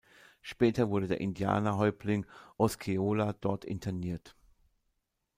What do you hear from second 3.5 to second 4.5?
interniert.